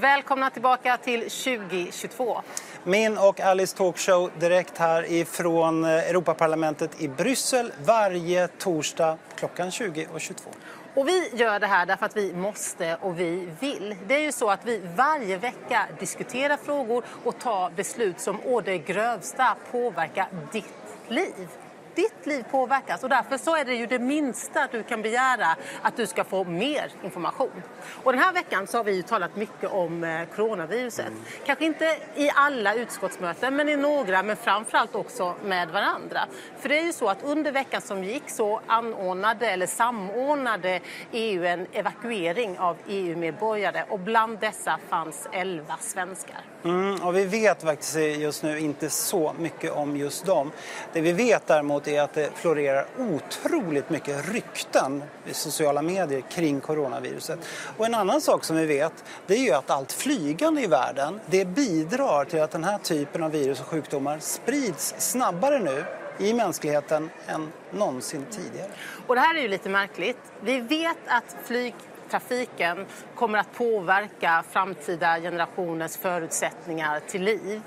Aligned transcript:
Välkomna 0.00 0.50
tillbaka 0.50 0.96
till 0.96 1.20
2022. 1.20 2.40
Min 2.84 3.18
och 3.18 3.40
Alice 3.40 3.76
talkshow 3.76 4.30
direkt 4.40 4.78
här 4.78 5.12
ifrån 5.12 5.84
eh, 5.84 5.90
Europaparlamentet 5.90 7.00
i 7.00 7.08
Bryssel 7.08 7.72
varje 7.84 8.48
torsdag 8.48 9.18
klockan 9.36 9.70
20 9.70 10.06
och 10.14 10.20
22. 10.20 10.50
Och 10.94 11.08
vi 11.08 11.30
gör 11.32 11.60
det 11.60 11.66
här 11.66 11.86
därför 11.86 12.06
att 12.06 12.16
vi 12.16 12.32
måste 12.32 12.96
och 13.00 13.20
vi 13.20 13.48
vill. 13.60 13.96
Det 14.06 14.14
är 14.14 14.22
ju 14.22 14.32
så 14.32 14.50
att 14.50 14.64
vi 14.64 14.82
varje 14.96 15.36
vecka 15.36 15.86
diskuterar 16.00 16.56
frågor 16.56 17.04
och 17.24 17.38
tar 17.38 17.70
beslut 17.70 18.20
som 18.20 18.40
å 18.46 18.60
det 18.60 18.78
grövsta 18.78 19.56
påverkar 19.70 20.26
ditt 20.52 20.64
liv 21.08 21.48
ditt 21.98 22.26
liv 22.26 22.44
påverkas. 22.50 23.02
Och 23.02 23.08
därför 23.08 23.38
så 23.38 23.56
är 23.56 23.64
det 23.64 23.74
ju 23.74 23.86
det 23.86 23.98
minsta 23.98 24.68
du 24.72 24.82
kan 24.82 25.02
begära 25.02 25.56
att 25.82 25.96
du 25.96 26.06
ska 26.06 26.24
få 26.24 26.44
mer 26.44 26.90
information. 27.04 27.62
Och 28.04 28.12
den 28.12 28.22
här 28.22 28.32
veckan 28.32 28.66
så 28.66 28.76
har 28.76 28.84
vi 28.84 29.02
talat 29.02 29.36
mycket 29.36 29.70
om 29.70 30.04
eh, 30.04 30.26
coronaviruset. 30.36 31.06
Mm. 31.06 31.20
Kanske 31.46 31.64
inte 31.64 31.96
i 32.14 32.30
alla 32.34 32.74
utskottsmöten, 32.74 33.56
men 33.56 33.68
i 33.68 33.76
några, 33.76 34.22
men 34.22 34.36
framförallt 34.36 34.94
också 34.94 35.34
med 35.44 35.68
varandra. 35.68 36.20
För 36.58 36.68
det 36.68 36.78
är 36.78 36.84
ju 36.84 36.92
så 36.92 37.08
att 37.08 37.22
under 37.22 37.52
veckan 37.52 37.80
som 37.80 38.04
gick 38.04 38.30
så 38.30 38.60
anordnade 38.66 39.50
eller 39.50 39.66
samordnade 39.66 40.80
EU 41.12 41.44
en 41.44 41.66
evakuering 41.72 42.58
av 42.58 42.76
EU-medborgare 42.88 43.84
och 43.88 43.98
bland 43.98 44.38
dessa 44.38 44.78
fanns 44.88 45.28
11 45.32 45.76
svenskar. 45.80 46.40
Mm, 46.64 47.02
och 47.02 47.16
vi 47.16 47.24
vet 47.24 47.62
faktiskt 47.62 47.96
just 47.96 48.42
nu 48.42 48.58
inte 48.58 48.90
så 48.90 49.34
mycket 49.38 49.72
om 49.72 49.96
just 49.96 50.26
dem. 50.26 50.52
Det 50.92 51.00
vi 51.00 51.12
vet 51.12 51.46
däremot 51.46 51.87
är 51.96 52.02
att 52.02 52.12
det 52.12 52.30
florerar 52.34 52.86
otroligt 52.98 53.90
mycket 53.90 54.28
rykten 54.28 55.02
i 55.26 55.34
sociala 55.34 55.82
medier 55.82 56.20
kring 56.20 56.60
coronaviruset. 56.60 57.38
Och 57.76 57.86
en 57.86 57.94
annan 57.94 58.20
sak 58.20 58.44
som 58.44 58.56
vi 58.56 58.66
vet 58.66 59.04
det 59.26 59.34
är 59.34 59.38
ju 59.38 59.52
att 59.52 59.70
allt 59.70 59.92
flygande 59.92 60.62
i 60.62 60.66
världen 60.66 61.20
det 61.26 61.44
bidrar 61.44 62.24
till 62.24 62.42
att 62.42 62.50
den 62.50 62.64
här 62.64 62.78
typen 62.78 63.22
av 63.22 63.30
virus 63.30 63.60
och 63.60 63.66
sjukdomar 63.66 64.18
sprids 64.18 64.94
snabbare 64.98 65.58
nu 65.58 65.84
i 66.18 66.34
mänskligheten 66.34 67.10
än 67.26 67.52
någonsin 67.70 68.26
tidigare. 68.30 68.70
Och 69.06 69.14
det 69.14 69.20
här 69.20 69.34
är 69.34 69.42
ju 69.42 69.48
lite 69.48 69.68
märkligt. 69.68 70.18
Vi 70.40 70.60
vet 70.60 70.98
att 71.06 71.36
flyg 71.44 71.74
trafiken 72.10 72.86
kommer 73.14 73.38
att 73.38 73.54
påverka 73.54 74.44
framtida 74.50 75.20
generationers 75.20 75.96
förutsättningar 75.96 77.00
till 77.00 77.22
liv. 77.22 77.60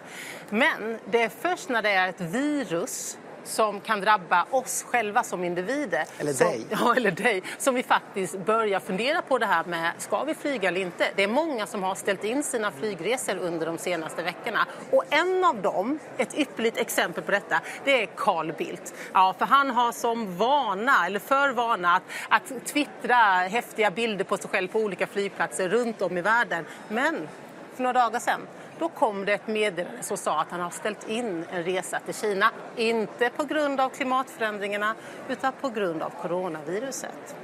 Men 0.49 0.99
det 1.11 1.23
är 1.23 1.29
först 1.29 1.69
när 1.69 1.81
det 1.81 1.89
är 1.89 2.07
ett 2.09 2.21
virus 2.21 3.17
som 3.43 3.79
kan 3.79 4.01
drabba 4.01 4.45
oss 4.51 4.85
själva 4.87 5.23
som 5.23 5.43
individer. 5.43 6.05
Eller 6.19 6.33
som, 6.33 6.47
dig. 6.47 6.65
Ja, 6.69 6.95
eller 6.95 7.11
dig. 7.11 7.43
Som 7.57 7.75
vi 7.75 7.83
faktiskt 7.83 8.37
börjar 8.37 8.79
fundera 8.79 9.21
på 9.21 9.37
det 9.37 9.45
här 9.45 9.63
med, 9.63 9.91
ska 9.97 10.23
vi 10.23 10.35
flyga 10.35 10.67
eller 10.67 10.81
inte? 10.81 11.07
Det 11.15 11.23
är 11.23 11.27
många 11.27 11.67
som 11.67 11.83
har 11.83 11.95
ställt 11.95 12.23
in 12.23 12.43
sina 12.43 12.71
flygresor 12.71 13.37
under 13.37 13.65
de 13.65 13.77
senaste 13.77 14.23
veckorna. 14.23 14.67
Och 14.91 15.03
en 15.09 15.43
av 15.43 15.61
dem, 15.61 15.99
ett 16.17 16.37
ypperligt 16.37 16.77
exempel 16.77 17.23
på 17.23 17.31
detta, 17.31 17.61
det 17.83 18.03
är 18.03 18.05
Carl 18.15 18.53
Bildt. 18.53 18.93
Ja, 19.13 19.35
för 19.37 19.45
han 19.45 19.69
har 19.69 19.91
som 19.91 20.37
vana, 20.37 21.05
eller 21.05 21.19
för 21.19 21.49
vana, 21.49 21.95
att, 21.95 22.03
att 22.29 22.65
twittra 22.65 23.15
häftiga 23.47 23.91
bilder 23.91 24.25
på 24.25 24.37
sig 24.37 24.49
själv 24.49 24.67
på 24.67 24.79
olika 24.79 25.07
flygplatser 25.07 25.69
runt 25.69 26.01
om 26.01 26.17
i 26.17 26.21
världen. 26.21 26.65
Men 26.87 27.27
för 27.75 27.83
några 27.83 27.93
dagar 27.99 28.19
sedan 28.19 28.41
då 28.81 28.89
kom 28.89 29.25
det 29.25 29.33
ett 29.33 29.47
meddelande 29.47 30.03
som 30.03 30.17
sa 30.17 30.41
att 30.41 30.47
han 30.49 30.59
har 30.59 30.69
ställt 30.69 31.09
in 31.09 31.45
en 31.51 31.63
resa 31.63 31.99
till 31.99 32.13
Kina. 32.13 32.51
Inte 32.75 33.29
på 33.29 33.43
grund 33.43 33.81
av 33.81 33.89
klimatförändringarna 33.89 34.95
utan 35.29 35.53
på 35.61 35.69
grund 35.69 36.03
av 36.03 36.09
coronaviruset. 36.21 37.35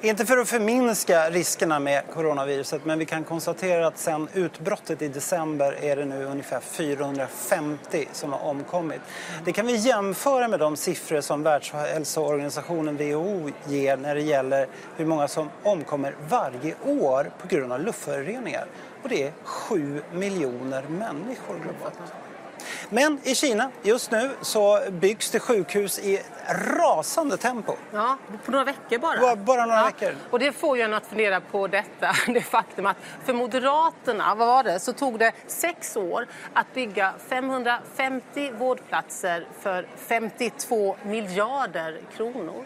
Inte 0.00 0.26
för 0.26 0.38
att 0.38 0.48
förminska 0.48 1.30
riskerna 1.30 1.78
med 1.78 2.02
coronaviruset 2.14 2.84
men 2.84 2.98
vi 2.98 3.04
kan 3.04 3.24
konstatera 3.24 3.86
att 3.86 3.98
sedan 3.98 4.28
utbrottet 4.34 5.02
i 5.02 5.08
december 5.08 5.84
är 5.84 5.96
det 5.96 6.04
nu 6.04 6.24
ungefär 6.24 6.60
450 6.60 8.08
som 8.12 8.32
har 8.32 8.40
omkommit. 8.40 9.00
Det 9.44 9.52
kan 9.52 9.66
vi 9.66 9.76
jämföra 9.76 10.48
med 10.48 10.60
de 10.60 10.76
siffror 10.76 11.20
som 11.20 11.42
Världshälsoorganisationen 11.42 12.96
WHO 12.96 13.50
ger 13.66 13.96
när 13.96 14.14
det 14.14 14.22
gäller 14.22 14.68
hur 14.96 15.06
många 15.06 15.28
som 15.28 15.50
omkommer 15.62 16.14
varje 16.28 16.74
år 16.86 17.30
på 17.42 17.48
grund 17.48 17.72
av 17.72 17.80
luftföroreningar. 17.80 18.66
Och 19.02 19.08
det 19.08 19.22
är 19.22 19.32
7 19.44 20.02
miljoner 20.12 20.82
människor 20.82 21.58
globalt. 21.62 21.98
Men 22.88 23.20
i 23.22 23.34
Kina 23.34 23.70
just 23.82 24.10
nu 24.10 24.30
så 24.40 24.80
byggs 24.90 25.30
det 25.30 25.40
sjukhus 25.40 25.98
i 25.98 26.22
rasande 26.78 27.36
tempo. 27.36 27.72
Ja, 27.92 28.18
på 28.44 28.50
några 28.50 28.64
veckor 28.64 28.98
bara. 28.98 29.20
Bara, 29.20 29.36
bara 29.36 29.66
några 29.66 29.80
ja. 29.80 29.86
veckor. 29.86 30.14
Och 30.30 30.38
det 30.38 30.52
får 30.52 30.76
ju 30.76 30.82
en 30.82 30.94
att 30.94 31.06
fundera 31.06 31.40
på 31.40 31.66
detta, 31.66 32.12
det 32.32 32.40
faktum 32.40 32.86
att 32.86 32.96
för 33.24 33.32
Moderaterna, 33.32 34.34
vad 34.34 34.48
var 34.48 34.62
det, 34.62 34.80
så 34.80 34.92
tog 34.92 35.18
det 35.18 35.32
sex 35.46 35.96
år 35.96 36.26
att 36.52 36.74
bygga 36.74 37.14
550 37.28 38.52
vårdplatser 38.58 39.46
för 39.60 39.86
52 39.96 40.96
miljarder 41.02 42.00
kronor. 42.16 42.64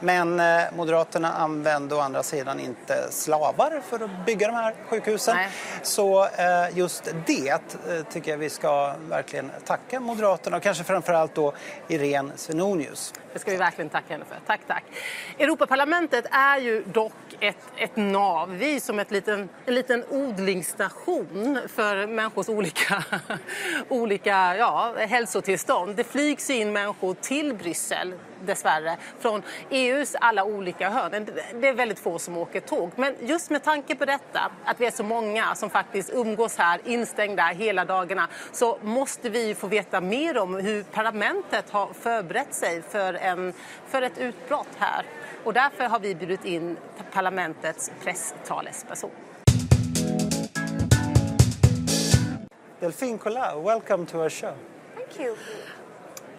Men 0.00 0.40
eh, 0.40 0.62
Moderaterna 0.76 1.32
använde 1.32 1.94
å 1.94 2.00
andra 2.00 2.22
sidan 2.22 2.60
inte 2.60 3.06
slavar 3.10 3.82
för 3.88 4.04
att 4.04 4.26
bygga 4.26 4.46
de 4.46 4.52
här 4.52 4.74
sjukhusen. 4.88 5.36
Nej. 5.36 5.48
Så 5.82 6.24
eh, 6.24 6.78
just 6.78 7.14
det 7.26 7.50
eh, 7.50 8.02
tycker 8.12 8.30
jag 8.30 8.38
vi 8.38 8.50
ska 8.50 8.94
verkligen 9.08 9.50
tacka 9.64 10.00
Moderaterna 10.00 10.56
och 10.56 10.62
kanske 10.62 10.84
framförallt 10.84 11.34
då 11.34 11.52
Irene 11.88 12.32
Svenonius. 12.36 13.12
Det 13.36 13.40
ska 13.40 13.50
vi 13.50 13.56
verkligen 13.56 13.90
tacka 13.90 14.12
henne 14.14 14.24
för. 14.24 14.36
Tack, 14.46 14.60
tack. 14.66 14.84
Europaparlamentet 15.38 16.26
är 16.30 16.58
ju 16.58 16.84
dock 16.84 17.12
ett, 17.40 17.56
ett 17.76 17.96
nav. 17.96 18.50
Vi 18.50 18.76
är 18.76 18.80
som 18.80 18.98
ett 18.98 19.10
liten, 19.10 19.48
en 19.66 19.74
liten 19.74 20.04
odlingsstation 20.10 21.58
för 21.68 22.06
människors 22.06 22.48
olika, 22.48 23.04
olika 23.88 24.56
ja, 24.56 24.94
hälsotillstånd. 24.98 25.96
Det 25.96 26.04
flygs 26.04 26.50
in 26.50 26.72
människor 26.72 27.14
till 27.14 27.54
Bryssel 27.54 28.14
dessvärre, 28.44 28.96
från 29.20 29.42
EUs 29.70 30.16
alla 30.20 30.44
olika 30.44 30.90
hörn. 30.90 31.26
Det 31.60 31.68
är 31.68 31.72
väldigt 31.72 31.98
få 31.98 32.18
som 32.18 32.36
åker 32.36 32.60
tåg. 32.60 32.90
Men 32.96 33.14
just 33.20 33.50
med 33.50 33.64
tanke 33.64 33.94
på 33.94 34.04
detta, 34.04 34.50
att 34.64 34.80
vi 34.80 34.86
är 34.86 34.90
så 34.90 35.02
många 35.02 35.54
som 35.54 35.70
faktiskt 35.70 36.10
umgås 36.12 36.56
här 36.56 36.80
instängda 36.84 37.42
hela 37.42 37.84
dagarna, 37.84 38.28
så 38.52 38.78
måste 38.82 39.28
vi 39.28 39.54
få 39.54 39.66
veta 39.66 40.00
mer 40.00 40.38
om 40.38 40.54
hur 40.54 40.82
parlamentet 40.82 41.70
har 41.70 41.88
förberett 42.00 42.54
sig 42.54 42.82
för, 42.82 43.14
en, 43.26 43.52
för 43.86 44.02
ett 44.02 44.18
utbrott 44.18 44.68
här. 44.78 45.04
Och 45.44 45.52
därför 45.52 45.84
har 45.84 46.00
vi 46.00 46.14
bjudit 46.14 46.44
in 46.44 46.76
parlamentets 47.12 47.90
presstalesperson. 48.02 49.10
Delphine 52.80 53.18
Collat, 53.18 53.64
welcome 53.64 54.06
to 54.06 54.18
our 54.18 54.28
show. 54.28 54.54
Thank 54.94 55.20
you. 55.20 55.36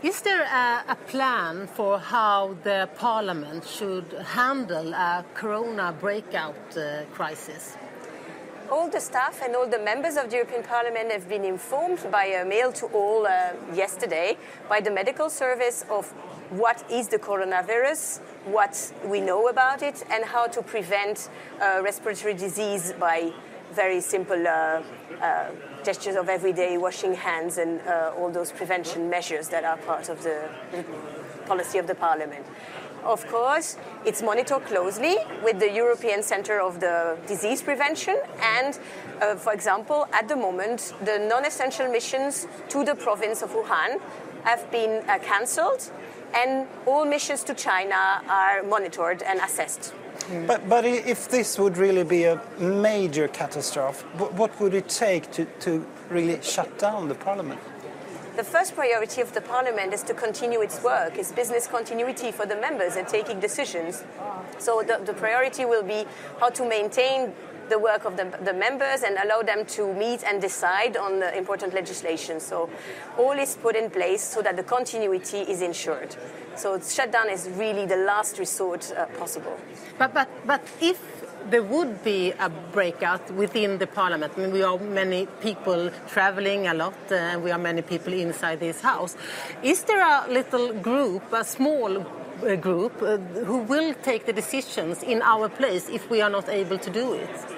Is 0.02 0.22
there 0.22 0.44
a, 0.44 0.84
a, 0.88 0.96
plan 1.08 1.68
for 1.68 1.98
how 1.98 2.56
the 2.64 2.88
parliament 3.00 3.66
should 3.66 4.14
handle 4.14 4.94
a 4.94 5.26
corona 5.34 5.92
breakout 6.00 6.78
uh, 6.78 7.04
crisis? 7.14 7.76
All 8.70 8.90
the 8.90 9.00
staff 9.00 9.42
and 9.42 9.56
all 9.56 9.66
the 9.66 9.80
members 9.80 10.18
of 10.18 10.30
the 10.30 10.36
European 10.36 10.62
Parliament 10.62 11.10
have 11.10 11.30
been 11.30 11.46
informed 11.46 12.06
by 12.12 12.26
a 12.26 12.44
mail 12.44 12.74
to 12.74 12.88
all 12.88 13.26
uh, 13.26 13.54
yesterday 13.74 14.38
by 14.68 14.82
the 14.82 14.92
medical 14.92 15.30
service 15.30 15.86
of 15.90 16.08
what 16.50 16.84
is 16.92 17.08
the 17.08 17.18
coronavirus, 17.18 18.20
what 18.46 18.94
we 19.06 19.22
know 19.22 19.48
about 19.48 19.82
it, 19.84 20.04
and 20.12 20.26
how 20.26 20.48
to 20.48 20.62
prevent 20.62 21.30
uh, 21.62 21.82
respiratory 21.82 22.34
disease 22.34 22.92
by 23.00 23.32
very 23.72 24.02
simple 24.02 24.46
uh, 24.46 24.82
uh, 25.22 25.50
gestures 25.86 26.18
of 26.18 26.28
everyday 26.28 26.78
washing 26.78 27.14
hands 27.14 27.58
and 27.58 27.80
uh, 27.82 28.12
all 28.18 28.30
those 28.30 28.52
prevention 28.52 29.10
measures 29.10 29.48
that 29.48 29.64
are 29.64 29.78
part 29.78 30.10
of 30.10 30.22
the 30.24 30.50
policy 31.46 31.78
of 31.78 31.88
the 31.88 31.96
Parliament. 31.96 32.46
Of 33.04 33.26
course, 33.28 33.78
it's 34.06 34.22
monitored 34.22 34.66
closely 34.66 35.18
with 35.44 35.60
the 35.60 35.72
European 35.72 36.24
Centre 36.24 36.60
of 36.60 36.80
the 36.80 37.18
Disease 37.28 37.62
Prevention, 37.62 38.18
and, 38.42 38.80
uh, 39.22 39.36
for 39.36 39.54
example, 39.54 40.08
at 40.12 40.28
the 40.28 40.36
moment, 40.36 40.94
the 41.06 41.20
non 41.20 41.46
essential 41.46 41.90
missions 41.90 42.48
to 42.70 42.84
the 42.84 42.96
province 42.96 43.42
of 43.42 43.52
Wuhan 43.52 44.00
have 44.44 44.70
been 44.72 45.04
uh, 45.08 45.20
cancelled, 45.20 45.90
and 46.34 46.68
all 46.86 47.06
missions 47.06 47.44
to 47.44 47.54
China 47.54 48.22
are 48.30 48.64
monitored 48.64 49.22
and 49.24 49.40
assessed. 49.40 49.94
But, 50.46 50.68
but 50.68 50.84
if 50.84 51.30
this 51.30 51.58
would 51.58 51.78
really 51.78 52.04
be 52.04 52.26
a 52.26 52.42
major 52.60 53.28
catastrophe, 53.28 54.06
what 54.18 54.60
would 54.60 54.74
it 54.74 54.90
take 54.90 55.32
to, 55.32 55.46
to 55.62 55.86
really 56.10 56.42
shut 56.42 56.78
down 56.78 57.08
the 57.08 57.16
parliament? 57.16 57.60
The 58.38 58.44
first 58.44 58.76
priority 58.76 59.22
of 59.22 59.34
the 59.34 59.42
parliament 59.42 59.96
is 59.96 60.04
to 60.04 60.14
continue 60.14 60.62
its 60.62 60.84
work, 60.84 61.18
its 61.18 61.32
business 61.32 61.66
continuity 61.66 62.32
for 62.32 62.46
the 62.46 62.56
members 62.56 62.96
and 62.96 63.08
taking 63.08 63.40
decisions. 63.40 64.04
So 64.60 64.84
the, 64.84 65.02
the 65.04 65.14
priority 65.14 65.66
will 65.66 65.82
be 65.82 66.06
how 66.40 66.50
to 66.50 66.64
maintain 66.64 67.34
the 67.70 67.80
work 67.80 68.06
of 68.06 68.18
the, 68.18 68.26
the, 68.44 68.54
members 68.54 69.04
and 69.04 69.18
allow 69.18 69.42
them 69.42 69.66
to 69.66 69.94
meet 69.94 70.24
and 70.24 70.42
decide 70.42 70.98
on 70.98 71.20
the 71.20 71.38
important 71.38 71.74
legislation. 71.74 72.40
So 72.40 72.70
all 73.18 73.34
is 73.34 73.56
put 73.56 73.76
in 73.76 73.90
place 73.90 74.24
so 74.24 74.42
that 74.42 74.56
the 74.56 74.64
continuity 74.64 75.40
is 75.40 75.62
ensured. 75.62 76.16
So 76.56 76.80
shutdown 76.80 77.30
is 77.30 77.50
really 77.50 77.86
the 77.86 77.98
last 77.98 78.40
resort 78.40 78.92
uh, 78.98 79.06
possible. 79.18 79.58
But, 79.98 80.14
but, 80.14 80.30
but 80.46 80.62
if 80.82 81.18
there 81.50 81.64
would 81.64 82.04
be 82.04 82.32
a 82.32 82.50
breakout 82.50 83.32
within 83.32 83.78
the 83.78 83.88
parliament. 83.88 84.34
I 84.36 84.42
mean, 84.42 84.52
we 84.52 84.64
are 84.64 84.78
many 84.78 85.28
people 85.42 85.90
traveling 86.10 86.68
a 86.68 86.74
lot, 86.74 86.96
uh, 87.12 87.16
and 87.16 87.44
we 87.44 87.52
are 87.52 87.58
many 87.58 87.82
people 87.82 88.14
inside 88.14 88.60
this 88.60 88.82
house. 88.82 89.16
Is 89.64 89.84
there 89.84 90.02
a 90.02 90.28
little 90.30 90.74
group, 90.74 91.32
a 91.32 91.44
small 91.44 92.00
uh, 92.00 92.56
group, 92.56 93.02
uh, 93.02 93.18
who 93.18 93.60
will 93.60 93.94
take 93.94 94.26
the 94.26 94.34
decisions 94.34 95.04
in 95.04 95.22
our 95.22 95.48
place 95.48 95.90
if 95.90 96.10
we 96.10 96.22
are 96.22 96.30
not 96.30 96.50
able 96.50 96.78
to 96.80 96.90
do 96.90 97.14
it? 97.14 97.57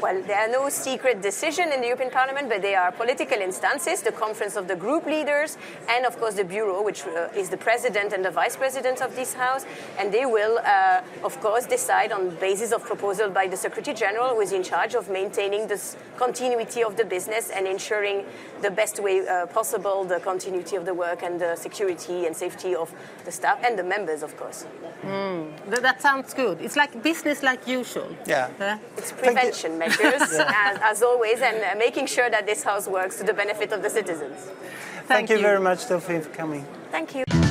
Well, 0.00 0.22
there 0.22 0.38
are 0.38 0.48
no 0.48 0.68
secret 0.68 1.22
decisions 1.22 1.72
in 1.72 1.80
the 1.80 1.86
European 1.86 2.10
Parliament, 2.10 2.50
but 2.50 2.60
there 2.60 2.78
are 2.78 2.92
political 2.92 3.38
instances, 3.38 4.02
the 4.02 4.12
conference 4.12 4.54
of 4.54 4.68
the 4.68 4.76
group 4.76 5.06
leaders, 5.06 5.56
and 5.88 6.04
of 6.04 6.18
course 6.18 6.34
the 6.34 6.44
Bureau, 6.44 6.82
which 6.82 7.04
uh, 7.06 7.28
is 7.34 7.48
the 7.48 7.56
president 7.56 8.12
and 8.12 8.22
the 8.22 8.30
vice 8.30 8.56
president 8.56 9.00
of 9.00 9.16
this 9.16 9.32
House, 9.32 9.64
and 9.98 10.12
they 10.12 10.26
will, 10.26 10.58
uh, 10.58 11.00
of 11.24 11.40
course, 11.40 11.64
decide 11.64 12.12
on 12.12 12.30
basis 12.36 12.72
of 12.72 12.82
proposal 12.82 13.30
by 13.30 13.46
the 13.46 13.56
Secretary 13.56 13.94
General, 13.94 14.34
who 14.34 14.40
is 14.42 14.52
in 14.52 14.62
charge 14.62 14.94
of 14.94 15.08
maintaining 15.08 15.66
the 15.66 15.80
continuity 16.18 16.84
of 16.84 16.96
the 16.96 17.04
business 17.04 17.48
and 17.50 17.66
ensuring 17.66 18.24
the 18.60 18.70
best 18.70 19.00
way 19.02 19.26
uh, 19.26 19.46
possible 19.46 20.04
the 20.04 20.20
continuity 20.20 20.76
of 20.76 20.84
the 20.84 20.94
work 20.94 21.22
and 21.22 21.40
the 21.40 21.56
security 21.56 22.26
and 22.26 22.36
safety 22.36 22.74
of 22.74 22.92
the 23.24 23.32
staff 23.32 23.58
and 23.64 23.78
the 23.78 23.84
members, 23.84 24.22
of 24.22 24.36
course. 24.36 24.66
Mm. 25.02 25.52
That, 25.70 25.82
that, 25.82 26.02
sounds 26.02 26.34
good. 26.34 26.60
It's 26.60 26.76
like 26.76 27.02
business 27.02 27.42
like 27.42 27.66
usual. 27.66 28.08
Yeah. 28.26 28.50
yeah? 28.60 28.78
It's 28.96 29.12
prevention 29.12 29.78
measures, 29.88 30.22
as, 30.22 30.78
as, 30.82 31.02
always, 31.02 31.40
and 31.40 31.56
uh, 31.62 31.78
making 31.78 32.06
sure 32.06 32.28
that 32.30 32.46
this 32.46 32.62
house 32.62 32.86
works 32.88 33.16
to 33.18 33.24
the 33.24 33.34
benefit 33.34 33.72
of 33.72 33.82
the 33.82 33.90
citizens. 33.90 34.38
Thank, 34.40 35.08
Thank 35.08 35.30
you. 35.30 35.36
you 35.36 35.42
very 35.42 35.60
much, 35.60 35.86
Delphine, 35.88 36.22
for 36.22 36.30
coming. 36.30 36.66
Thank 36.90 37.14
you. 37.14 37.45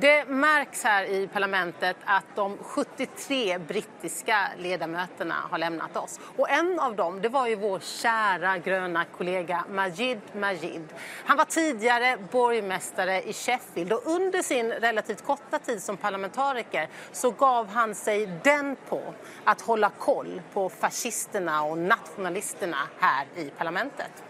Det 0.00 0.24
märks 0.24 0.84
här 0.84 1.04
i 1.04 1.28
parlamentet 1.28 1.96
att 2.04 2.24
de 2.34 2.58
73 2.58 3.58
brittiska 3.58 4.48
ledamöterna 4.58 5.34
har 5.50 5.58
lämnat 5.58 5.96
oss. 5.96 6.20
Och 6.36 6.50
en 6.50 6.80
av 6.80 6.96
dem 6.96 7.20
det 7.22 7.28
var 7.28 7.46
ju 7.46 7.56
vår 7.56 7.80
kära 7.80 8.58
gröna 8.58 9.04
kollega 9.04 9.64
Majid 9.70 10.20
Majid. 10.32 10.82
Han 11.24 11.36
var 11.36 11.44
tidigare 11.44 12.16
borgmästare 12.32 13.22
i 13.22 13.32
Sheffield 13.32 13.92
och 13.92 14.06
under 14.06 14.42
sin 14.42 14.70
relativt 14.70 15.24
korta 15.24 15.58
tid 15.58 15.82
som 15.82 15.96
parlamentariker 15.96 16.88
så 17.12 17.30
gav 17.30 17.68
han 17.68 17.94
sig 17.94 18.40
den 18.44 18.76
på 18.88 19.14
att 19.44 19.60
hålla 19.60 19.90
koll 19.90 20.42
på 20.52 20.68
fascisterna 20.68 21.62
och 21.62 21.78
nationalisterna 21.78 22.88
här 22.98 23.26
i 23.36 23.50
parlamentet. 23.50 24.24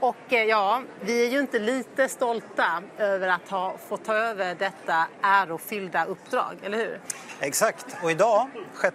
Och 0.00 0.32
eh, 0.32 0.44
ja, 0.44 0.82
vi 1.00 1.26
är 1.26 1.30
ju 1.30 1.38
inte 1.38 1.58
lite 1.58 2.08
stolta 2.08 2.82
över 2.98 3.28
att 3.28 3.48
ha 3.48 3.78
fått 3.88 4.04
ta 4.04 4.14
över 4.14 4.54
detta 4.54 5.06
ärofyllda 5.22 6.04
uppdrag, 6.04 6.56
eller 6.62 6.78
hur? 6.78 7.00
Exakt, 7.40 7.96
och 8.02 8.10
idag, 8.10 8.48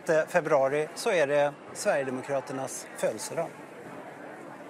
6 0.07 0.31
februari, 0.31 0.88
så 0.95 1.09
är 1.09 1.27
det 1.27 1.53
Sverigedemokraternas 1.74 2.88
födelsedag. 2.98 3.48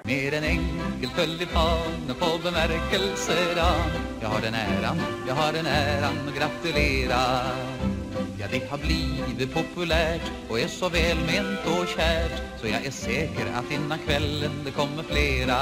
Mer 0.04 0.34
än 0.34 0.44
enkelt 0.44 1.16
tullipan 1.16 2.16
på 2.20 2.38
bemärkelsedag 2.44 3.82
Jag 4.22 4.30
har 4.30 4.42
den 4.42 4.54
äran, 4.54 5.02
jag 5.28 5.36
har 5.36 5.54
den 5.54 5.66
äran 5.66 6.14
att 6.28 6.36
gratulera 6.36 7.18
Ja, 8.42 8.48
det 8.52 8.70
har 8.70 8.78
blivit 8.78 9.54
populärt 9.54 10.32
och 10.50 10.60
är 10.60 10.68
så 10.68 10.90
välment 10.90 11.60
och 11.66 11.88
kärt 11.88 12.42
Så 12.62 12.68
jag 12.68 12.86
är 12.86 12.92
säker 12.92 13.46
att 13.56 13.72
innan 13.72 14.00
kvällen 14.00 14.52
det 14.66 14.72
kommer 14.72 15.04
flera 15.04 15.58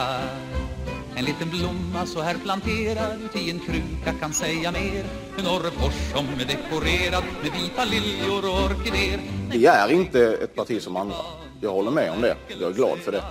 en 1.15 1.25
liten 1.25 1.49
blomma 1.49 2.05
så 2.05 2.21
här 2.21 2.35
planterad 2.43 3.19
i 3.33 3.51
en 3.51 3.59
kruka 3.59 4.19
kan 4.19 4.33
säga 4.33 4.71
mer 4.71 5.05
En 5.39 5.47
Orrefors 5.47 6.11
som 6.13 6.25
är 6.25 6.45
dekorerad 6.45 7.23
med 7.43 7.51
vita 7.61 7.85
liljor 7.85 8.49
och 8.49 8.65
orkidéer 8.65 9.19
Vi 9.51 9.65
är 9.65 9.91
inte 9.91 10.33
ett 10.33 10.55
parti 10.55 10.81
som 10.81 10.97
andra. 10.97 11.15
Jag 11.61 11.71
håller 11.71 11.91
med 11.91 12.11
om 12.11 12.21
det. 12.21 12.35
Jag 12.59 12.69
är 12.69 12.73
glad 12.73 12.97
för 12.97 13.11
det. 13.11 13.23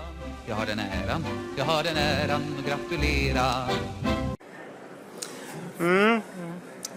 Jag 0.47 0.57
har 0.57 0.67
den 0.67 0.79
äran, 0.79 1.25
jag 1.59 1.65
har 1.65 1.83
den 1.83 1.97
äran 1.97 2.43
att 2.59 2.67
gratulera 2.67 3.69
Mm. 5.81 6.21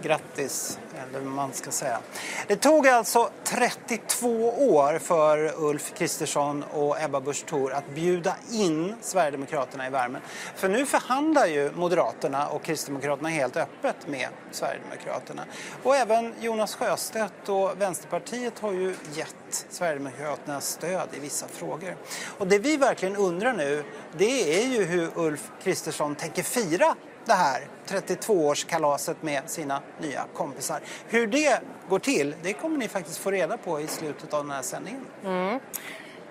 Grattis, 0.03 0.79
eller 1.15 1.25
vad 1.25 1.35
man 1.35 1.53
ska 1.53 1.71
säga. 1.71 1.99
Det 2.47 2.55
tog 2.55 2.87
alltså 2.87 3.29
32 3.43 4.27
år 4.49 4.99
för 4.99 5.53
Ulf 5.57 5.93
Kristersson 5.97 6.63
och 6.73 7.01
Ebba 7.01 7.21
Busch 7.21 7.45
Thor 7.45 7.73
att 7.73 7.89
bjuda 7.95 8.35
in 8.51 8.95
Sverigedemokraterna 9.01 9.87
i 9.87 9.89
värmen. 9.89 10.21
För 10.55 10.69
nu 10.69 10.85
förhandlar 10.85 11.45
ju 11.45 11.71
Moderaterna 11.71 12.47
och 12.47 12.63
Kristdemokraterna 12.63 13.29
helt 13.29 13.57
öppet 13.57 14.07
med 14.07 14.27
Sverigedemokraterna. 14.51 15.45
Och 15.83 15.95
även 15.95 16.33
Jonas 16.39 16.75
Sjöstedt 16.75 17.49
och 17.49 17.81
Vänsterpartiet 17.81 18.59
har 18.59 18.71
ju 18.71 18.95
gett 19.13 19.65
Sverigedemokraterna 19.69 20.61
stöd 20.61 21.09
i 21.17 21.19
vissa 21.19 21.47
frågor. 21.47 21.95
Och 22.37 22.47
det 22.47 22.59
vi 22.59 22.77
verkligen 22.77 23.15
undrar 23.15 23.53
nu, 23.53 23.83
det 24.17 24.61
är 24.61 24.67
ju 24.67 24.83
hur 24.83 25.09
Ulf 25.15 25.51
Kristersson 25.63 26.15
tänker 26.15 26.43
fira 26.43 26.95
det 27.25 27.33
här 27.33 27.61
32-årskalaset 27.87 29.15
med 29.21 29.49
sina 29.49 29.81
nya 29.99 30.25
kompisar. 30.33 30.79
Hur 31.07 31.27
det 31.27 31.61
går 31.89 31.99
till, 31.99 32.35
det 32.41 32.53
kommer 32.53 32.77
ni 32.77 32.87
faktiskt 32.87 33.17
få 33.17 33.31
reda 33.31 33.57
på 33.57 33.81
i 33.81 33.87
slutet 33.87 34.33
av 34.33 34.43
den 34.43 34.51
här 34.51 34.61
sändningen. 34.61 35.05
Mm. 35.25 35.59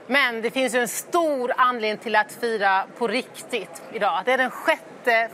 Men 0.07 0.43
det 0.43 0.51
finns 0.51 0.75
en 0.75 0.89
stor 0.89 1.53
anledning 1.57 1.99
till 1.99 2.17
att 2.17 2.33
fira 2.33 2.85
på 2.99 3.09
riktigt 3.09 3.83
idag. 3.93 4.23
Det 4.25 4.33
är 4.33 4.39
den 4.39 4.51
6 4.67 4.83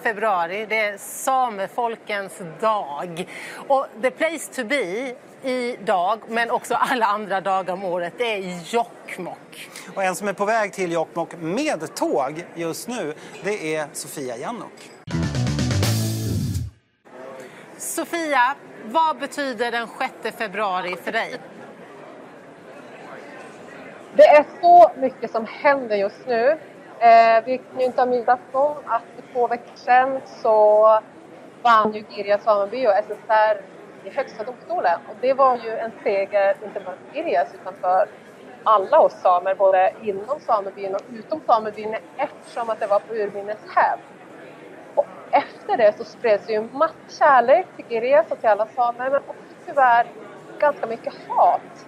februari, 0.02 0.66
det 0.66 0.78
är 0.78 0.98
samefolkens 0.98 2.32
dag. 2.60 3.28
Och 3.68 3.86
the 4.02 4.10
place 4.10 4.54
to 4.54 4.64
be 4.64 5.14
idag, 5.42 6.20
men 6.28 6.50
också 6.50 6.74
alla 6.74 7.06
andra 7.06 7.40
dagar 7.40 7.72
om 7.72 7.84
året, 7.84 8.14
det 8.18 8.24
är 8.24 8.74
Jokkmokk. 8.74 9.70
Och 9.94 10.04
en 10.04 10.16
som 10.16 10.28
är 10.28 10.32
på 10.32 10.44
väg 10.44 10.72
till 10.72 10.92
Jokkmokk 10.92 11.32
med 11.40 11.94
tåg 11.94 12.44
just 12.54 12.88
nu, 12.88 13.14
det 13.44 13.76
är 13.76 13.86
Sofia 13.92 14.36
Jannok. 14.36 14.90
Sofia, 17.78 18.54
vad 18.84 19.18
betyder 19.18 19.70
den 19.70 19.88
6 20.22 20.36
februari 20.36 20.96
för 20.96 21.12
dig? 21.12 21.40
Det 24.14 24.26
är 24.26 24.44
så 24.60 24.90
mycket 24.96 25.30
som 25.30 25.46
händer 25.46 25.96
just 25.96 26.26
nu. 26.26 26.50
Eh, 26.98 27.44
vi 27.44 27.58
kan 27.58 27.80
ju 27.80 27.84
inte 27.84 28.00
ha 28.00 28.06
missat 28.06 28.40
om 28.52 28.76
att 28.86 29.02
för 29.16 29.32
två 29.32 29.46
veckor 29.46 29.76
sedan 29.76 30.20
så 30.42 31.00
vann 31.62 31.92
ju 31.92 32.04
Girjas 32.10 32.42
sameby 32.44 32.86
och 32.86 32.92
SSR 32.92 33.60
i 34.04 34.10
Högsta 34.10 34.44
domstolen. 34.44 35.00
Och 35.08 35.16
det 35.20 35.34
var 35.34 35.56
ju 35.56 35.70
en 35.70 35.92
seger, 36.02 36.56
inte 36.64 36.80
bara 36.80 36.94
för 36.96 37.14
Girjas 37.14 37.48
utan 37.54 37.74
för 37.80 38.08
alla 38.64 39.00
oss 39.00 39.20
samer, 39.22 39.54
både 39.54 39.92
inom 40.02 40.40
samebyn 40.40 40.94
och 40.94 41.02
utom 41.12 41.40
samebyn 41.46 41.96
eftersom 42.16 42.70
att 42.70 42.80
det 42.80 42.86
var 42.86 43.00
på 43.00 43.14
urminnes 43.14 43.58
hävd 43.74 44.15
efter 45.30 45.76
det 45.76 45.96
så 45.96 46.04
spreds 46.04 46.50
ju 46.50 46.60
massa 46.60 46.94
kärlek 47.18 47.76
till 47.76 47.84
Giresa 47.88 48.34
och 48.34 48.40
till 48.40 48.50
alla 48.50 48.66
samer 48.66 49.10
men 49.10 49.20
också 49.26 49.54
tyvärr 49.66 50.06
ganska 50.58 50.86
mycket 50.86 51.14
hat. 51.28 51.86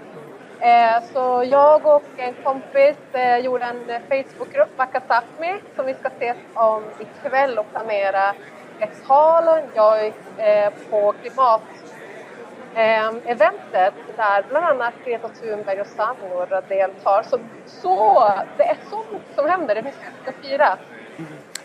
Eh, 0.61 1.03
så 1.13 1.45
jag 1.47 1.87
och 1.87 2.19
en 2.19 2.35
kompis 2.35 2.97
eh, 3.15 3.37
gjorde 3.39 3.65
en 3.65 3.87
Facebookgrupp, 4.09 4.79
Vakasapmi, 4.79 5.61
som 5.77 5.87
vi 5.87 5.95
ska 5.95 6.09
ses 6.09 6.39
om 6.53 6.93
ikväll 6.99 7.59
och 7.59 7.71
planera 7.71 8.35
ett 8.79 9.03
tal. 9.03 9.45
Jag 9.75 10.07
är 10.07 10.13
eh, 10.37 10.73
på 10.91 11.13
klimateventet 11.13 13.95
ehm, 14.09 14.17
där 14.17 14.43
bland 14.49 14.67
annat 14.67 14.95
Greta 15.05 15.29
Thunberg 15.29 15.81
och 15.81 15.87
Sanor 15.87 16.69
deltar. 16.69 17.23
Så, 17.23 17.39
så 17.65 18.21
det 18.57 18.65
är 18.65 18.79
så 18.91 19.07
mycket 19.13 19.35
som 19.35 19.47
händer, 19.47 19.75
det 19.75 19.83
finns 19.83 20.01
mycket 20.01 20.35
att 20.35 20.41
fira. 20.41 20.79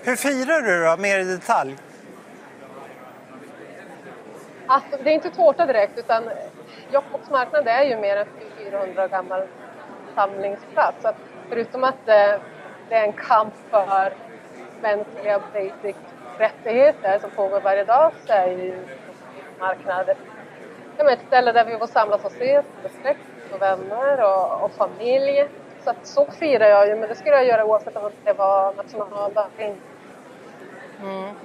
Hur 0.06 0.16
firar 0.16 0.62
du 0.62 0.86
då, 0.86 1.02
mer 1.02 1.20
i 1.20 1.24
detalj? 1.24 1.78
Alltså, 4.68 4.98
det 5.04 5.10
är 5.10 5.14
inte 5.14 5.30
tårta 5.30 5.66
direkt 5.66 5.98
utan 5.98 6.30
Jokkmokks 6.92 7.30
marknad 7.30 7.68
är 7.68 7.84
ju 7.84 7.98
mer 7.98 8.18
än 8.18 8.28
400 8.58 9.04
år 9.04 9.08
gammal 9.08 9.42
samlingsplats. 10.16 11.02
Så 11.02 11.12
förutom 11.50 11.84
att 11.84 12.06
det, 12.06 12.40
det 12.90 12.96
är 12.96 13.04
en 13.04 13.14
kamp 13.14 13.54
för 13.70 14.14
mänskliga 14.82 15.40
basic 15.54 15.96
rättigheter 16.38 17.20
som 17.20 17.30
pågår 17.30 17.62
varje 17.62 17.84
dag 17.84 18.12
så 18.28 18.34
är 18.34 18.48
ju 18.48 18.86
marknaden 19.60 20.16
ett 20.98 21.20
ställe 21.28 21.52
där 21.52 21.66
vi 21.66 21.78
får 21.78 21.88
samlas 21.88 22.26
och 22.26 22.32
ses 22.32 22.66
med 22.82 22.92
släkt 23.02 23.54
och 23.54 23.62
vänner 23.62 24.24
och, 24.24 24.64
och 24.64 24.72
familj. 24.72 25.48
Så 25.84 25.90
att 25.90 26.08
så 26.08 26.26
firar 26.26 26.68
jag 26.68 26.88
ju, 26.88 26.96
men 26.96 27.10
det 27.10 27.16
skulle 27.16 27.36
jag 27.36 27.46
göra 27.46 27.66
oavsett 27.66 27.96
om 27.96 28.12
det 28.24 28.34
var 28.34 28.74
nationaldag 28.74 29.48
eller 29.58 29.70
inte. 29.70 29.93
Mm. 31.04 31.36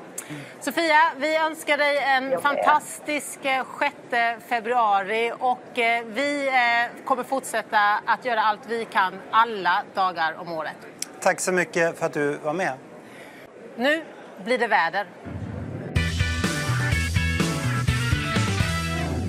Sofia, 0.61 1.12
vi 1.17 1.37
önskar 1.37 1.79
dig 1.79 1.99
en 1.99 2.41
fantastisk 2.41 3.41
6 3.43 3.95
eh, 4.11 4.38
februari 4.49 5.33
och 5.38 5.79
eh, 5.79 6.05
vi 6.07 6.49
eh, 6.49 7.05
kommer 7.05 7.23
fortsätta 7.23 7.79
att 8.07 8.25
göra 8.25 8.41
allt 8.41 8.61
vi 8.69 8.85
kan 8.85 9.15
alla 9.31 9.83
dagar 9.95 10.35
om 10.38 10.53
året. 10.53 10.77
Tack 11.21 11.41
så 11.41 11.53
mycket 11.53 11.99
för 11.99 12.07
att 12.07 12.12
du 12.12 12.37
var 12.37 12.53
med. 12.53 12.73
Nu 13.77 14.03
blir 14.45 14.59
det 14.59 14.67
väder. 14.67 15.07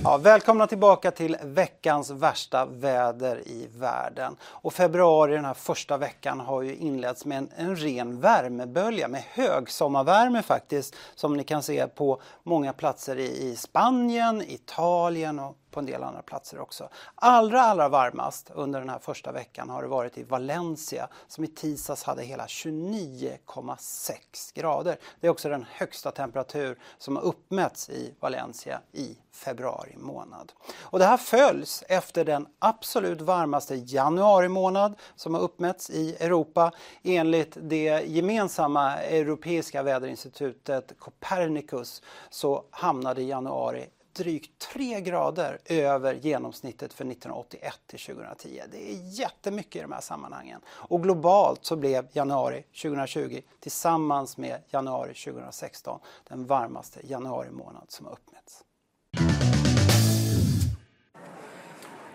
Ja, 0.03 0.17
välkomna 0.17 0.67
tillbaka 0.67 1.11
till 1.11 1.37
veckans 1.43 2.09
värsta 2.09 2.65
väder 2.65 3.47
i 3.47 3.67
världen. 3.77 4.35
Och 4.43 4.73
februari, 4.73 5.33
den 5.33 5.45
här 5.45 5.53
första 5.53 5.97
veckan, 5.97 6.39
har 6.39 6.61
ju 6.61 6.75
inletts 6.75 7.25
med 7.25 7.37
en, 7.37 7.49
en 7.57 7.75
ren 7.75 8.19
värmebölja 8.19 9.07
med 9.07 9.23
högsommarvärme 9.29 10.41
faktiskt, 10.41 10.95
som 11.15 11.37
ni 11.37 11.43
kan 11.43 11.63
se 11.63 11.87
på 11.87 12.21
många 12.43 12.73
platser 12.73 13.15
i, 13.15 13.49
i 13.49 13.55
Spanien, 13.55 14.41
Italien 14.41 15.39
och 15.39 15.55
på 15.79 15.81
en 15.81 15.85
del 15.85 16.03
andra 16.03 16.21
platser 16.21 16.59
också. 16.59 16.89
Allra, 17.15 17.61
allra 17.61 17.89
varmast 17.89 18.51
under 18.53 18.79
den 18.79 18.89
här 18.89 18.99
första 18.99 19.31
veckan 19.31 19.69
har 19.69 19.81
det 19.81 19.87
varit 19.87 20.17
i 20.17 20.23
Valencia 20.23 21.07
som 21.27 21.43
i 21.43 21.47
tisdags 21.47 22.03
hade 22.03 22.23
hela 22.23 22.45
29,6 22.45 24.11
grader. 24.53 24.97
Det 25.19 25.27
är 25.27 25.31
också 25.31 25.49
den 25.49 25.65
högsta 25.71 26.11
temperatur 26.11 26.79
som 26.97 27.15
har 27.15 27.23
uppmätts 27.23 27.89
i 27.89 28.15
Valencia 28.19 28.81
i 28.91 29.17
februari 29.31 29.95
månad. 29.97 30.51
Och 30.81 30.99
det 30.99 31.05
här 31.05 31.17
följs 31.17 31.83
efter 31.87 32.25
den 32.25 32.47
absolut 32.59 33.21
varmaste 33.21 33.75
januari 33.75 34.47
månad 34.47 34.95
som 35.15 35.33
har 35.33 35.41
uppmätts 35.41 35.89
i 35.89 36.15
Europa. 36.19 36.71
Enligt 37.03 37.57
det 37.61 38.07
gemensamma 38.07 38.97
europeiska 38.97 39.83
väderinstitutet 39.83 40.93
Copernicus 40.99 42.01
så 42.29 42.63
hamnade 42.71 43.21
januari 43.21 43.89
drygt 44.13 44.59
3 44.59 45.01
grader 45.01 45.59
över 45.65 46.13
genomsnittet 46.13 46.93
för 46.93 47.05
1981 47.05 47.73
till 47.87 47.99
2010. 47.99 48.61
Det 48.71 48.91
är 48.91 49.19
jättemycket 49.19 49.75
i 49.75 49.81
de 49.81 49.91
här 49.91 50.01
sammanhangen. 50.01 50.61
Och 50.67 51.03
globalt 51.03 51.65
så 51.65 51.75
blev 51.75 52.07
januari 52.11 52.63
2020 52.81 53.41
tillsammans 53.59 54.37
med 54.37 54.61
januari 54.67 55.13
2016 55.13 55.99
den 56.27 56.45
varmaste 56.45 56.99
januari 57.07 57.51
månad 57.51 57.85
som 57.87 58.05
har 58.05 58.13
uppmätts. 58.13 58.63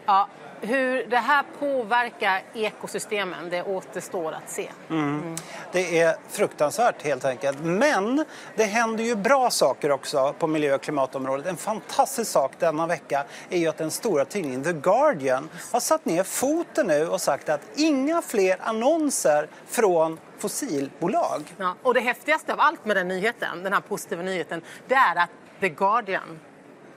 Ja, 0.07 0.29
hur 0.61 1.07
det 1.07 1.17
här 1.17 1.45
påverkar 1.59 2.43
ekosystemen, 2.55 3.51
det 3.51 3.63
återstår 3.63 4.33
att 4.33 4.51
se. 4.51 4.71
Mm. 4.91 5.37
Det 5.73 6.01
är 6.01 6.17
fruktansvärt 6.29 7.03
helt 7.03 7.25
enkelt. 7.25 7.59
Men 7.61 8.25
det 8.57 8.65
händer 8.65 9.05
ju 9.05 9.17
bra 9.17 9.51
saker 9.51 9.91
också 9.91 10.35
på 10.39 10.47
miljö 10.47 10.75
och 10.75 10.83
klimatområdet. 10.83 11.47
En 11.47 11.57
fantastisk 11.57 12.31
sak 12.31 12.53
denna 12.59 12.87
vecka 12.87 13.25
är 13.51 13.59
ju 13.59 13.69
att 13.69 13.79
den 13.79 13.91
stora 13.91 14.25
tidningen 14.25 14.63
The 14.65 14.73
Guardian 14.73 15.49
har 15.73 15.81
satt 15.81 16.05
ner 16.05 16.23
foten 16.23 16.87
nu 16.87 17.09
och 17.09 17.21
sagt 17.21 17.49
att 17.49 17.61
inga 17.77 18.23
fler 18.23 18.57
annonser 18.61 19.49
från 19.67 20.19
fossilbolag. 20.39 21.55
Ja, 21.57 21.75
och 21.83 21.95
det 21.95 22.01
häftigaste 22.01 22.53
av 22.53 22.61
allt 22.61 22.85
med 22.85 22.97
den 22.97 23.09
nyheten, 23.09 23.63
den 23.63 23.73
här 23.73 23.81
positiva 23.81 24.23
nyheten, 24.23 24.63
det 24.89 24.95
är 24.95 25.17
att 25.17 25.31
The 25.61 25.69
Guardian 25.69 26.41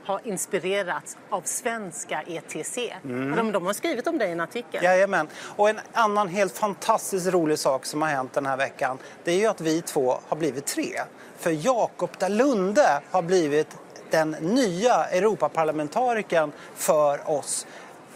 har 0.08 0.22
inspirerats 0.24 1.18
av 1.30 1.42
svenska 1.46 2.22
ETC. 2.28 2.78
Mm. 3.04 3.36
De, 3.36 3.52
de, 3.52 3.66
har 3.66 3.74
skrivit 3.74 4.08
om 4.08 4.18
det 4.18 4.28
i 4.28 4.32
en 4.32 4.40
artikel. 4.40 4.84
Jajamän. 4.84 5.28
Och 5.56 5.70
en 5.70 5.80
annan 5.94 6.28
helt 6.28 6.58
fantastiskt 6.58 7.28
rolig 7.28 7.60
sak 7.60 7.86
som 7.86 8.02
har 8.02 8.10
hänt 8.10 8.34
den 8.34 8.46
här 8.46 8.58
veckan 8.58 8.98
det 9.24 9.32
är 9.32 9.38
ju 9.38 9.46
att 9.46 9.62
vi 9.62 9.82
två 9.82 10.18
har 10.28 10.38
blivit 10.38 10.66
tre. 10.66 11.02
För 11.38 11.66
Jakob 11.66 12.10
Dalunde 12.20 13.02
har 13.12 13.22
blivit 13.22 13.68
den 14.10 14.32
nya 14.32 15.06
Europaparlamentarikern 15.06 16.52
för 16.76 17.30
oss. 17.30 17.68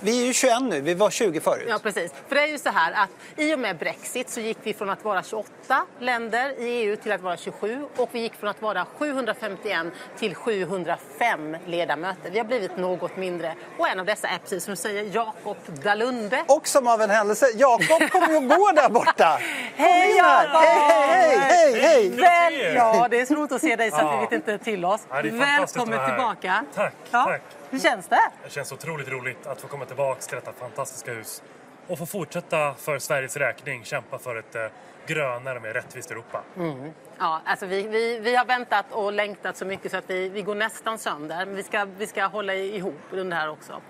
Vi 0.03 0.21
är 0.21 0.25
ju 0.25 0.33
21 0.33 0.61
nu, 0.61 0.81
vi 0.81 0.93
var 0.93 1.09
20 1.09 1.39
förut. 1.39 1.65
Ja, 1.69 1.79
precis. 1.83 2.13
För 2.27 2.35
det 2.35 2.41
är 2.41 2.47
ju 2.47 2.57
så 2.57 2.69
här 2.69 2.91
att 3.03 3.09
i 3.35 3.55
och 3.55 3.59
med 3.59 3.77
Brexit 3.77 4.29
så 4.29 4.39
gick 4.39 4.57
vi 4.63 4.73
från 4.73 4.89
att 4.89 5.03
vara 5.03 5.23
28 5.23 5.85
länder 5.99 6.59
i 6.59 6.63
EU 6.63 6.95
till 6.95 7.11
att 7.11 7.21
vara 7.21 7.37
27 7.37 7.85
och 7.97 8.09
vi 8.11 8.19
gick 8.19 8.35
från 8.35 8.49
att 8.49 8.61
vara 8.61 8.85
751 8.97 9.87
till 10.17 10.35
705 10.35 11.57
ledamöter. 11.65 12.31
Vi 12.31 12.37
har 12.37 12.45
blivit 12.45 12.77
något 12.77 13.17
mindre 13.17 13.55
och 13.77 13.87
en 13.87 13.99
av 13.99 14.05
dessa 14.05 14.27
är 14.27 14.37
precis 14.37 14.63
som 14.63 14.71
du 14.71 14.75
säger 14.75 15.15
Jakob 15.15 15.57
Dalunde. 15.83 16.43
Och 16.47 16.67
som 16.67 16.87
av 16.87 17.01
en 17.01 17.09
händelse, 17.09 17.45
Jakob 17.55 18.09
kommer 18.11 18.29
ju 18.29 18.37
att 18.37 18.59
gå 18.59 18.71
där 18.75 18.89
borta. 18.89 19.39
hej 19.75 20.17
Jakob! 20.17 20.61
Hej, 20.61 21.37
hej, 21.37 21.81
hej, 21.81 22.13
hej! 22.21 22.73
Ja, 22.75 23.07
det 23.11 23.21
är 23.21 23.25
så 23.25 23.35
roligt 23.35 23.51
att 23.51 23.61
se 23.61 23.75
dig 23.75 23.91
så 23.91 23.97
att 23.97 24.15
vi 24.15 24.21
vet 24.21 24.31
inte 24.31 24.57
till 24.57 24.85
oss. 24.85 25.01
Ja, 25.09 25.21
Välkommen 25.23 26.07
tillbaka. 26.07 26.63
Tack, 26.75 26.93
ja. 27.11 27.23
tack. 27.23 27.60
Hur 27.71 27.79
känns 27.79 28.07
det? 28.07 28.31
Det 28.43 28.49
känns 28.49 28.71
otroligt 28.71 29.09
roligt 29.09 29.47
att 29.47 29.61
få 29.61 29.67
komma 29.67 29.85
tillbaka 29.85 30.21
till 30.21 30.35
detta 30.35 30.53
fantastiska 30.53 31.13
hus 31.13 31.43
och 31.87 31.97
få 31.97 32.05
fortsätta 32.05 32.73
för 32.73 32.99
Sveriges 32.99 33.37
räkning 33.37 33.83
kämpa 33.83 34.19
för 34.19 34.35
ett 34.35 34.55
eh, 34.55 34.65
grönare 35.07 35.55
och 35.55 35.61
mer 35.61 35.73
rättvist 35.73 36.11
Europa. 36.11 36.41
Mm. 36.57 36.93
Ja, 37.19 37.41
alltså 37.45 37.65
vi, 37.65 37.87
vi, 37.87 38.19
vi 38.19 38.35
har 38.35 38.45
väntat 38.45 38.85
och 38.91 39.13
längtat 39.13 39.57
så 39.57 39.65
mycket 39.65 39.91
så 39.91 39.97
att 39.97 40.09
vi, 40.09 40.29
vi 40.29 40.41
går 40.41 40.55
nästan 40.55 40.97
sönder. 40.97 41.45
Men 41.45 41.55
vi 41.55 41.63
ska, 41.63 41.85
vi 41.97 42.07
ska 42.07 42.25
hålla 42.25 42.53
ihop 42.53 43.01
under 43.11 43.35
det 43.35 43.41
här 43.41 43.49
också. 43.49 43.81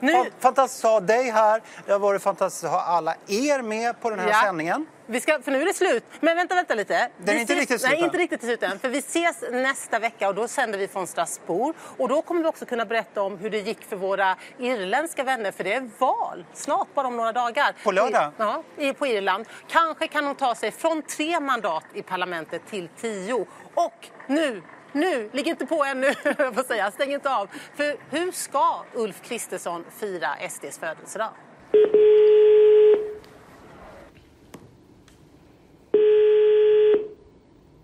Nu... 0.00 0.24
Fantastiskt 0.38 0.84
att 0.84 0.90
ha 0.90 1.00
dig 1.00 1.30
här. 1.30 1.62
Det 1.86 1.92
har 1.92 1.98
varit 1.98 2.22
fantastiskt 2.22 2.64
att 2.64 2.70
ha 2.70 2.80
alla 2.80 3.14
er 3.26 3.62
med 3.62 4.00
på 4.00 4.10
den 4.10 4.18
här 4.18 4.28
ja. 4.28 4.42
sändningen. 4.44 4.86
Vi 5.10 5.20
ska, 5.20 5.42
för 5.42 5.50
nu 5.50 5.62
är 5.62 5.66
det 5.66 5.74
slut. 5.74 6.04
Men 6.20 6.36
vänta, 6.36 6.54
vänta 6.54 6.74
lite. 6.74 7.10
Den 7.18 7.36
är 7.36 7.40
inte 7.40 7.52
ses, 7.52 7.60
riktigt 7.60 7.80
slut 7.80 7.92
Nej, 7.92 8.04
inte 8.04 8.18
riktigt 8.18 8.40
slut 8.40 8.62
än. 8.62 8.78
För 8.78 8.88
vi 8.88 8.98
ses 8.98 9.44
nästa 9.50 9.98
vecka 9.98 10.28
och 10.28 10.34
då 10.34 10.48
sänder 10.48 10.78
vi 10.78 10.88
från 10.88 11.06
Strasbourg. 11.06 11.76
Och 11.96 12.08
då 12.08 12.22
kommer 12.22 12.42
vi 12.42 12.48
också 12.48 12.66
kunna 12.66 12.84
berätta 12.84 13.22
om 13.22 13.38
hur 13.38 13.50
det 13.50 13.58
gick 13.58 13.84
för 13.84 13.96
våra 13.96 14.36
irländska 14.58 15.24
vänner. 15.24 15.52
För 15.52 15.64
det 15.64 15.74
är 15.74 15.90
val 15.98 16.44
snart, 16.54 16.94
bara 16.94 17.06
om 17.06 17.16
några 17.16 17.32
dagar. 17.32 17.74
På 17.84 17.92
lördag? 17.92 18.32
Ja, 18.36 18.62
på 18.98 19.06
Irland. 19.06 19.46
Kanske 19.68 20.08
kan 20.08 20.24
de 20.24 20.34
ta 20.34 20.54
sig 20.58 20.70
från 20.70 21.02
tre 21.02 21.40
mandat 21.40 21.84
i 21.94 22.02
parlamentet 22.02 22.62
till 22.70 22.88
tio. 22.96 23.46
Och 23.74 24.08
nu 24.26 24.62
nu, 24.92 25.28
ligg 25.32 25.46
inte 25.46 25.66
på 25.66 25.84
ännu, 25.84 26.06
jag 26.38 26.64
säga. 26.64 26.90
Stäng 26.90 27.12
inte 27.12 27.34
av. 27.34 27.46
För 27.74 28.16
hur 28.16 28.32
ska 28.32 28.84
Ulf 28.94 29.22
Kristersson 29.22 29.84
fira 30.00 30.28
SDs 30.50 30.78
födelsedag? 30.78 31.30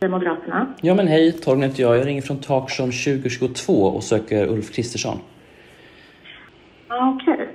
Moderaterna. 0.09 0.75
Ja 0.81 0.95
men 0.95 1.09
hej, 1.09 1.33
Torgny 1.33 1.67
heter 1.67 1.83
jag. 1.83 1.99
Jag 1.99 2.07
ringer 2.07 2.23
från 2.23 2.41
Talkshow 2.41 2.87
2022 2.87 3.73
och 3.73 4.03
söker 4.03 4.49
Ulf 4.49 4.73
Kristersson. 4.73 5.19
Okej. 6.89 7.35
Okay. 7.35 7.47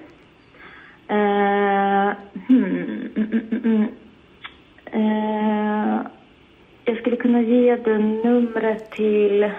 Uh, 1.18 2.14
hmm, 2.48 3.10
mm, 3.16 3.32
mm, 3.52 3.64
mm. 3.64 3.88
Uh, 4.94 6.06
kunna 7.39 7.50
ge 7.50 7.75
dig 7.75 8.00
numret 8.00 8.91
till 8.91 9.51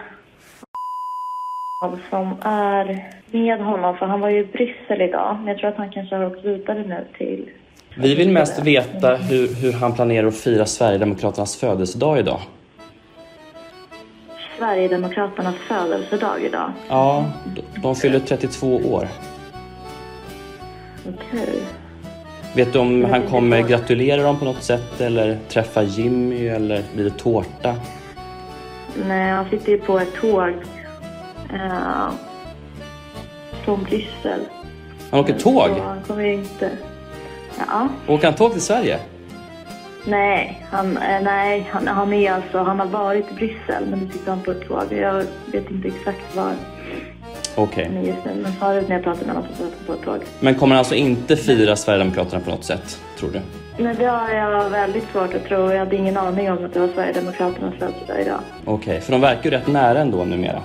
som 2.11 2.35
är 2.43 3.05
med 3.31 3.61
honom, 3.61 3.97
för 3.97 4.07
han 4.07 4.21
var 4.21 4.29
ju 4.29 4.39
i 4.39 4.45
Bryssel 4.45 5.03
idag. 5.03 5.37
Men 5.39 5.47
jag 5.47 5.59
tror 5.59 5.71
att 5.71 5.77
han 5.77 5.91
kanske 5.91 6.17
har 6.17 6.27
åkt 6.27 6.45
vidare 6.45 6.85
nu 6.87 7.07
till... 7.19 7.51
Vi 7.97 8.15
vill 8.15 8.31
mest 8.31 8.67
veta 8.67 9.17
hur, 9.17 9.63
hur 9.63 9.73
han 9.73 9.95
planerar 9.95 10.27
att 10.27 10.37
fira 10.37 10.67
Sverigedemokraternas 10.67 11.57
födelsedag 11.57 12.19
idag. 12.19 12.41
Sverigedemokraternas 14.59 15.55
födelsedag 15.69 16.43
idag? 16.43 16.73
Ja, 16.89 17.25
de 17.83 17.97
fyller 17.97 18.19
32 18.19 18.77
år. 18.77 19.09
Okej. 21.07 21.43
Okay. 21.43 21.90
Vet 22.55 22.73
du 22.73 22.79
om 22.79 23.05
han 23.05 23.23
kommer 23.23 23.63
gratulera 23.63 24.23
dem 24.23 24.39
på 24.39 24.45
något 24.45 24.63
sätt 24.63 25.01
eller 25.01 25.39
träffa 25.49 25.83
Jimmy 25.83 26.47
eller 26.47 26.83
blir 26.95 27.05
det 27.05 27.19
tårta? 27.19 27.75
Nej, 29.07 29.31
han 29.31 29.51
sitter 29.51 29.73
ju 29.73 29.79
på 29.79 29.99
ett 29.99 30.15
tåg 30.21 30.55
eh, 31.53 32.11
från 33.65 33.83
Bryssel. 33.83 34.41
Han 35.11 35.21
åker 35.21 35.39
tåg? 35.39 35.69
Så 35.77 35.83
han 35.83 36.03
kommer 36.03 36.25
inte... 36.25 36.71
Ja. 37.59 37.89
Åker 38.07 38.27
han 38.27 38.35
tåg 38.35 38.53
till 38.53 38.63
Sverige? 38.63 38.99
Nej, 40.05 40.67
han, 40.71 40.97
eh, 40.97 41.23
nej, 41.23 41.69
han, 41.73 41.89
han, 41.89 42.13
är 42.13 42.33
alltså, 42.33 42.59
han 42.59 42.79
har 42.81 42.87
varit 42.87 43.31
i 43.33 43.35
Bryssel 43.35 43.87
men 43.91 43.99
nu 43.99 44.13
sitter 44.13 44.31
han 44.31 44.43
på 44.43 44.51
ett 44.51 44.69
tåg. 44.69 44.85
Jag 44.91 45.25
vet 45.53 45.71
inte 45.71 45.89
exakt 45.89 46.37
var 46.37 46.53
Okej. 47.63 47.89
Okay. 47.91 48.07
just 48.07 48.25
nu. 48.25 48.35
Men 48.43 48.53
förut 48.53 48.89
när 48.89 48.97
jag 48.97 49.05
pratade 49.05 49.27
med 49.27 49.35
honom 49.35 49.51
så 49.51 49.63
satt 49.63 49.73
han 49.77 49.87
på 49.87 49.93
ett 49.93 50.03
tåg. 50.03 50.21
Men 50.41 50.55
kommer 50.55 50.77
alltså 50.77 50.95
inte 50.95 51.37
fira 51.37 51.77
Sverigedemokraterna 51.77 52.41
på 52.45 52.51
något 52.51 52.65
sätt, 52.65 53.01
tror 53.19 53.31
du? 53.31 53.41
Nej, 53.79 53.95
det 53.99 54.05
har 54.05 54.31
jag 54.31 54.71
väldigt 54.71 55.05
svårt 55.13 55.35
att 55.35 55.45
tro. 55.45 55.71
Jag 55.71 55.79
hade 55.79 55.97
ingen 55.97 56.17
aning 56.17 56.51
om 56.51 56.65
att 56.65 56.75
det 56.75 56.81
var 56.81 56.89
Sverigedemokraternas 56.89 57.75
födelsedag 57.79 58.21
idag. 58.21 58.41
Okej, 58.65 58.75
okay. 58.75 59.01
för 59.01 59.13
de 59.13 59.21
verkar 59.21 59.45
ju 59.45 59.51
rätt 59.51 59.67
nära 59.67 59.99
ändå 59.99 60.25
numera. 60.25 60.63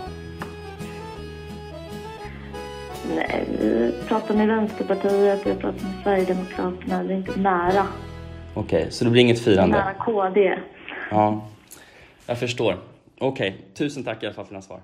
Nej, 3.16 3.44
vi 3.62 3.94
pratar 4.08 4.36
med 4.36 4.48
Vänsterpartiet, 4.48 5.40
vi 5.46 5.54
pratar 5.54 5.84
med 5.84 6.04
Sverigedemokraterna. 6.04 7.04
Det 7.04 7.14
är 7.14 7.18
inte 7.18 7.40
nära. 7.40 7.88
Okej, 8.54 8.80
okay, 8.80 8.92
så 8.92 9.06
det 9.06 9.12
blir 9.12 9.22
inget 9.22 9.40
firande? 9.40 9.78
Nära 9.78 9.94
KD. 9.94 10.60
Ja, 11.12 11.48
jag 12.26 12.38
förstår. 12.38 12.76
Okej, 13.20 13.50
okay. 13.50 13.62
tusen 13.74 14.04
tack 14.04 14.24
i 14.24 14.26
alla 14.26 14.36
fall 14.36 14.46
för 14.46 14.52
dina 14.52 14.62
svar. 14.62 14.80